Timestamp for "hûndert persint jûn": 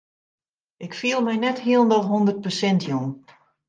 2.09-3.09